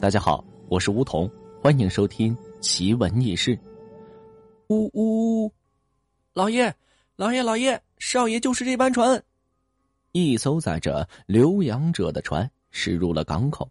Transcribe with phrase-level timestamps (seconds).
[0.00, 1.28] 大家好，我是梧桐，
[1.60, 3.58] 欢迎收听奇闻异事。
[4.68, 5.52] 呜呜，
[6.34, 6.72] 老爷，
[7.16, 9.20] 老爷，老爷，少爷就是这班船。
[10.12, 13.68] 一艘载着留洋者的船驶入了港口，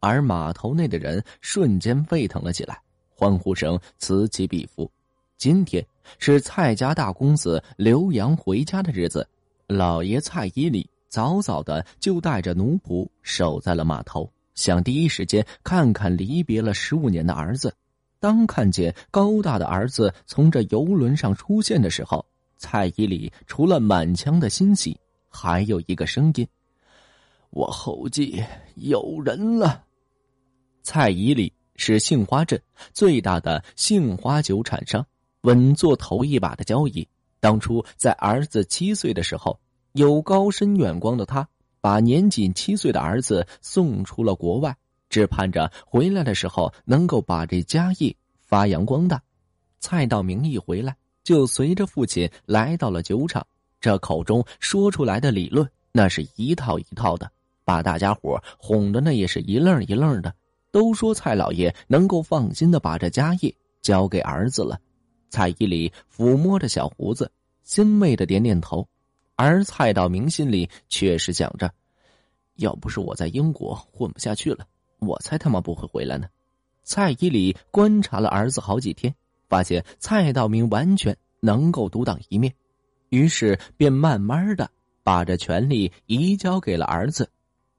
[0.00, 4.90] 而码头内的人瞬间沸腾了起来，欢呼声此起彼伏。
[5.38, 5.82] 今天
[6.18, 9.26] 是蔡家大公子留洋回家的日子，
[9.66, 14.30] 老爷蔡依礼早早的就带着奴仆守在了码头。
[14.60, 17.74] 想第一时间看看离别了十五年的儿子。
[18.18, 22.22] 当看见高大的儿子从这游轮上出现的时候，
[22.58, 24.94] 蔡依里除了满腔的欣喜，
[25.30, 26.46] 还有一个声音
[27.48, 29.82] ：“我后继有人了。”
[30.84, 32.60] 蔡依里是杏花镇
[32.92, 35.02] 最大的杏花酒产商，
[35.40, 37.08] 稳坐头一把的交椅。
[37.40, 39.58] 当初在儿子七岁的时候，
[39.92, 41.48] 有高深远光的他。
[41.80, 44.76] 把年仅七岁的儿子送出了国外，
[45.08, 49.22] 只盼着回来的时候能够把这家业发扬光大。
[49.78, 53.46] 蔡道明一回来，就随着父亲来到了酒厂。
[53.80, 57.30] 这口中说出来的理论，那是一套一套的，
[57.64, 60.34] 把大家伙哄的那也是一愣一愣的。
[60.70, 64.78] 都说蔡老爷能够放心的把这家业交给儿子了。
[65.30, 67.32] 蔡依礼抚摸着小胡子，
[67.64, 68.86] 欣慰的点点头。
[69.42, 71.72] 而蔡道明心里却是想着：
[72.56, 74.66] 要不是我在英国混不下去了，
[74.98, 76.28] 我才他妈不会回来呢。
[76.82, 79.14] 蔡依礼观察了儿子好几天，
[79.48, 82.54] 发现蔡道明完全能够独当一面，
[83.08, 84.70] 于是便慢慢的
[85.02, 87.26] 把这权力移交给了儿子，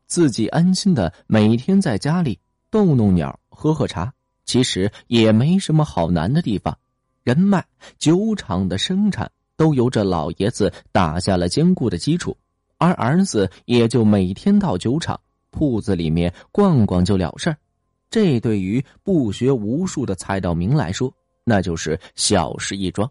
[0.07, 2.39] 自己安心的每天在家里
[2.71, 4.11] 逗弄鸟、喝喝茶。
[4.45, 6.75] 其实也没什么好难的地方，
[7.21, 7.63] 人脉、
[7.99, 9.31] 酒厂的生产。
[9.61, 12.35] 都由这老爷子打下了坚固的基础，
[12.79, 15.19] 而儿子也就每天到酒厂
[15.51, 17.55] 铺子里面逛逛就了事儿。
[18.09, 23.07] 这对于不学无术的蔡道明来说，那就是小事一桩。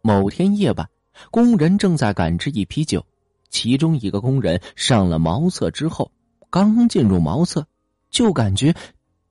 [0.00, 0.88] 某天夜晚，
[1.30, 3.04] 工人正在赶制一批酒，
[3.50, 6.10] 其中一个工人上了茅厕之后，
[6.48, 7.62] 刚进入茅厕，
[8.10, 8.74] 就感觉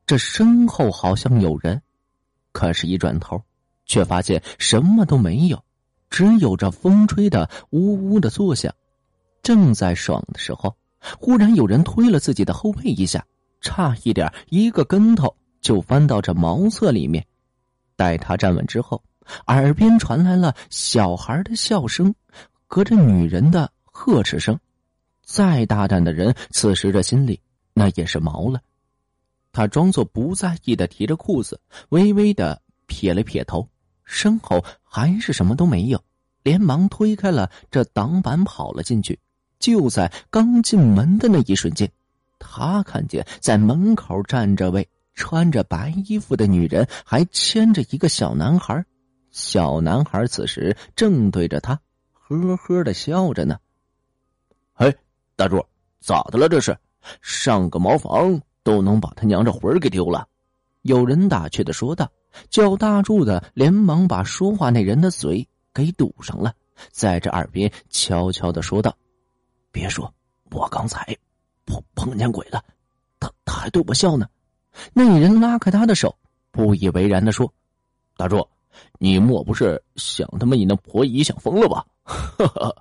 [0.05, 1.81] 这身后好像有人，
[2.51, 3.41] 可是，一转头，
[3.87, 5.59] 却发现什么都没有。
[6.13, 8.71] 只有这风吹的呜呜的作响，
[9.41, 10.75] 正在爽的时候，
[11.19, 13.25] 忽然有人推了自己的后背一下，
[13.61, 17.25] 差一点一个跟头就翻到这茅厕里面。
[17.95, 19.01] 待他站稳之后，
[19.47, 22.13] 耳边传来了小孩的笑声
[22.67, 24.59] 隔着女人的呵斥声。
[25.23, 27.41] 再大胆的人，此时的心里
[27.73, 28.61] 那也是毛了。
[29.51, 31.59] 他装作不在意的提着裤子，
[31.89, 33.67] 微微的撇了撇头。
[34.05, 36.03] 身后还是什么都没有，
[36.43, 39.19] 连忙推开了这挡板，跑了进去。
[39.59, 41.89] 就在刚进门的那一瞬间，
[42.37, 48.85] 他看见在门口站着位穿着白衣服的女人，还牵着一个小男孩。
[49.31, 51.79] 小男孩此时正对着他，
[52.11, 53.57] 呵呵的笑着呢。
[54.73, 54.93] 嘿，
[55.35, 55.65] 大柱，
[56.01, 56.49] 咋的了？
[56.49, 56.77] 这是
[57.21, 60.27] 上个茅房都能把他娘这魂儿给丢了？
[60.81, 62.11] 有人打趣的说道。
[62.49, 66.53] 叫大柱的连忙把说话那人的嘴给堵上了，
[66.91, 68.95] 在这耳边悄悄的说道
[69.71, 70.13] ：“别说，
[70.51, 71.17] 我刚才
[71.65, 72.63] 碰碰见鬼了，
[73.19, 74.27] 他他还对我笑呢。”
[74.91, 76.15] 那人拉开他的手，
[76.51, 77.51] 不以为然的说
[78.17, 78.47] ：“大柱，
[78.97, 82.75] 你莫不是想他妈你那婆姨想疯了吧？”哈哈，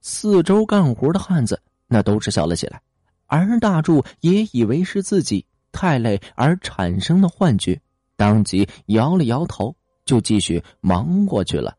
[0.00, 2.80] 四周干活的汉子那都是笑了起来，
[3.26, 7.80] 而大柱也以为是自己太累而产生的幻觉。
[8.20, 11.74] 当即摇了摇头，就继续忙过去了。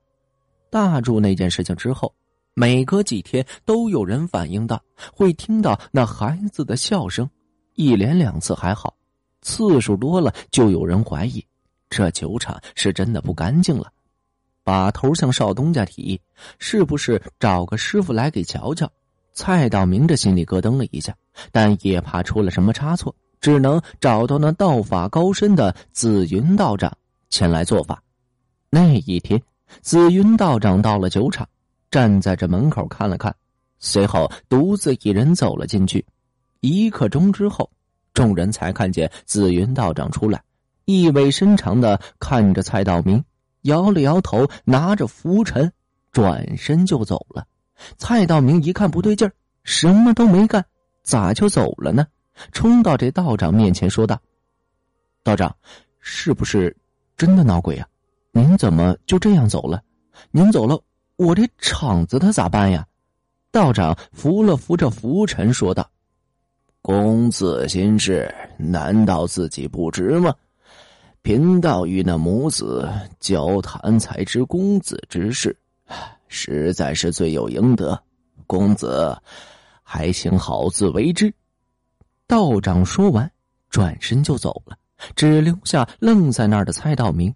[0.72, 2.12] 大柱那件事情之后，
[2.56, 4.81] 每隔几天都有人反映到
[5.13, 7.29] 会听到那孩子的笑声，
[7.75, 8.96] 一连两次还好，
[9.44, 11.46] 次数多了就有人怀疑
[11.91, 13.91] 这酒厂是真的不干净了，
[14.63, 16.19] 把头向少东家提，
[16.58, 18.91] 是不是找个师傅来给瞧瞧？
[19.34, 21.16] 蔡道明这心里咯噔了一下，
[21.52, 23.16] 但也怕出了什么差错。
[23.41, 26.96] 只能找到那道法高深的紫云道长
[27.29, 28.02] 前来做法。
[28.70, 29.41] 那一天，
[29.82, 31.46] 紫云道长到了酒厂，
[31.90, 33.35] 站在这门口看了看，
[33.79, 36.05] 随后独自一人走了进去。
[36.61, 37.70] 一刻钟之后，
[38.14, 40.41] 众人才看见紫云道长出来，
[40.85, 43.23] 意味深长的看着蔡道明，
[43.64, 45.73] 摇了摇头，拿着拂尘，
[46.11, 47.47] 转身就走了。
[47.97, 49.34] 蔡道明一看不对劲儿，
[49.64, 50.64] 什么都没干，
[51.02, 52.05] 咋就走了呢？
[52.52, 54.20] 冲到这道长面前说道
[55.23, 55.55] ：“道长，
[55.99, 56.76] 是不是
[57.17, 57.88] 真的闹鬼啊？
[58.32, 59.82] 您怎么就这样走了？
[60.32, 60.82] 您走了，
[61.16, 62.85] 我这场子他咋办呀？”
[63.52, 65.90] 道长扶了扶着浮尘说道
[66.82, 70.34] ：“公子心事，难道自己不知吗？
[71.22, 72.90] 贫道与那母子
[73.20, 75.55] 交谈，才知公子之事，
[76.29, 78.02] 实在是罪有应得。
[78.47, 79.16] 公子，
[79.84, 81.32] 还请好自为之。
[82.32, 83.30] 道长说完，
[83.70, 84.78] 转身就走了，
[85.18, 87.36] 只留下愣在那儿的蔡道明。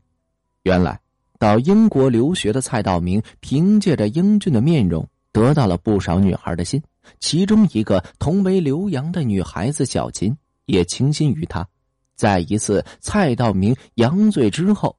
[0.63, 0.97] 原来，
[1.37, 6.81] 到英国留学的蔡道明，凭借着英俊的面容，得到了不少女孩的心。
[7.19, 10.33] 其中一个同为留洋的女孩子小琴，
[10.65, 11.67] 也倾心于他。
[12.15, 14.97] 在一次蔡道明阳醉之后，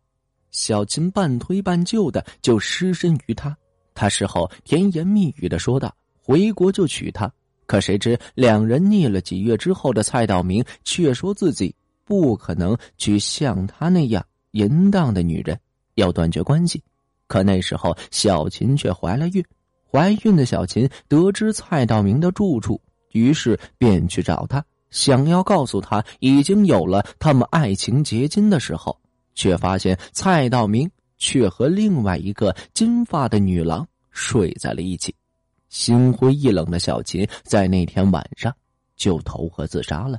[0.51, 3.57] 小琴半推半就的就失身于他。
[3.95, 7.33] 他事后甜言蜜语的说道：“回国就娶她。”
[7.67, 11.75] 可谁知两人腻了几月之后的蔡道明却说自己
[12.05, 15.59] 不可能娶像他那样淫荡的女人，
[15.95, 16.83] 要断绝关系。
[17.27, 19.45] 可那时候小琴却怀了孕，
[19.91, 22.81] 怀孕的小琴得知蔡道明的住处，
[23.13, 24.65] 于是便去找他。
[24.91, 28.97] 想要告诉他已经有了他们爱情结晶的时候，
[29.35, 30.89] 却发现蔡道明
[31.19, 35.13] 却和另外一个金发的女郎睡在了一起。
[35.69, 38.55] 心灰意冷的小琴在那天晚上
[38.97, 40.19] 就投河自杀了。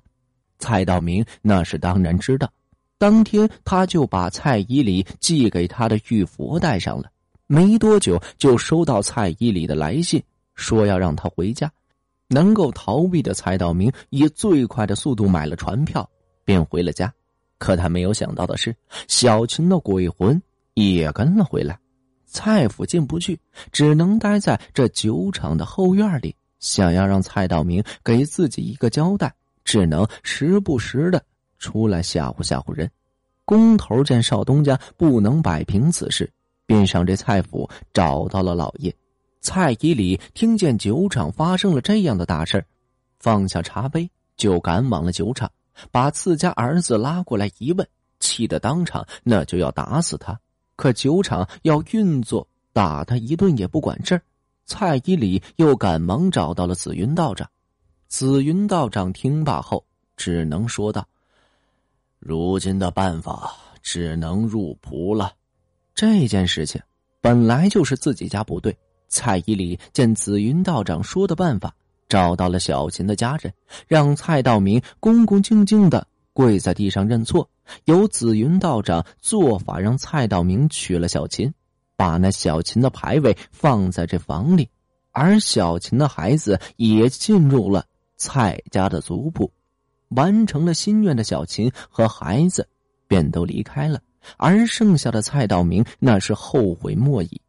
[0.59, 2.51] 蔡道明那是当然知道，
[2.97, 7.11] 当天他就把蔡依礼寄给他的玉佛带上了。
[7.45, 10.21] 没多久就收到蔡依礼的来信，
[10.55, 11.71] 说要让他回家。
[12.27, 16.09] 能够逃避的蔡道明以最快的速度买了船票，
[16.43, 17.13] 便回了家。
[17.57, 18.75] 可他没有想到的是，
[19.07, 20.41] 小琴的鬼魂
[20.73, 21.79] 也跟了回来。
[22.27, 23.39] 蔡府进不去，
[23.71, 26.35] 只能待在这酒厂的后院里。
[26.59, 29.33] 想要让蔡道明给自己一个交代，
[29.63, 31.23] 只能时不时的
[31.59, 32.89] 出来吓唬吓唬人。
[33.45, 36.29] 工头见少东家不能摆平此事，
[36.65, 38.93] 便上这蔡府找到了老爷。
[39.39, 42.65] 蔡依礼听见酒厂发生了这样的大事
[43.19, 45.49] 放下茶杯就赶往了酒厂，
[45.91, 47.87] 把自家儿子拉过来一问，
[48.19, 50.37] 气得当场那就要打死他。
[50.77, 54.21] 可酒厂要运作，打他一顿也不管事儿。
[54.65, 57.49] 蔡依礼又赶忙找到了紫云道长，
[58.07, 59.83] 紫云道长听罢后
[60.15, 61.05] 只能说道
[62.19, 63.51] ：“如今的办法
[63.81, 65.33] 只能入仆了。
[65.95, 66.81] 这件事情
[67.21, 68.77] 本来就是自己家不对。”
[69.09, 71.73] 蔡依礼见紫云道长说的办法，
[72.09, 73.53] 找到了小琴的家人，
[73.87, 76.05] 让蔡道明恭恭敬敬的
[76.37, 77.49] 跪在地上认错。
[77.85, 81.51] 由紫云道长做法，让蔡道明娶了小琴，
[81.95, 84.69] 把那小琴的牌位放在这房里，
[85.11, 87.87] 而小琴的孩子也进入了
[88.17, 89.51] 蔡家的族谱。
[90.09, 92.69] 完成了心愿的小琴和孩子
[93.07, 93.99] 便都离开了，
[94.37, 97.41] 而剩下的蔡道明那是后悔莫已。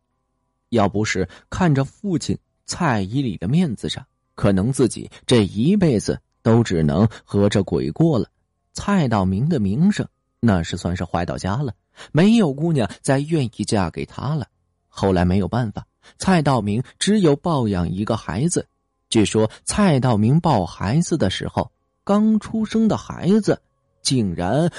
[0.71, 4.03] 要不是看着父亲蔡依礼的面子上，
[4.35, 8.31] 可能自己这一辈子都只能和这鬼过了。
[8.79, 10.07] 蔡道明的名声
[10.39, 11.75] 那是算是坏到家了，
[12.13, 14.47] 没有姑娘再愿意嫁给他了。
[14.87, 15.85] 后来没有办法，
[16.17, 18.69] 蔡道明只有抱养一个孩子。
[19.11, 21.73] 据说蔡道明抱孩子的时候，
[22.05, 23.61] 刚出生的孩子
[24.01, 24.71] 竟然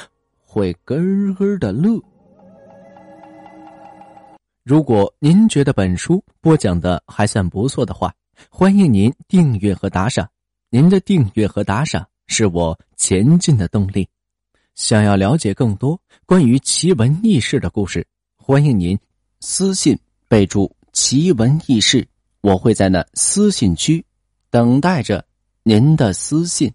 [0.45, 0.95] 会咯
[1.37, 2.01] 咯的乐。
[4.63, 8.13] 如果您觉得本书播讲的还算不错的话，
[8.49, 10.29] 欢迎您订阅和打赏。
[10.69, 14.07] 您的订阅和打赏是我前进的动力。
[14.75, 18.07] 想要了解更多关于奇闻异事的故事，
[18.37, 18.97] 欢迎您
[19.41, 22.07] 私信备注“奇闻异事”，
[22.39, 24.05] 我会在那私信区
[24.49, 25.25] 等待着
[25.63, 26.71] 您的私信。